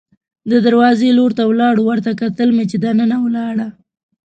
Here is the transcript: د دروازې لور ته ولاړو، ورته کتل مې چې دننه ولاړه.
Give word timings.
د 0.51 0.53
دروازې 0.65 1.09
لور 1.17 1.31
ته 1.37 1.43
ولاړو، 1.51 1.81
ورته 1.89 2.11
کتل 2.21 2.49
مې 2.55 2.65
چې 2.71 2.77
دننه 2.85 3.17
ولاړه. 3.25 3.67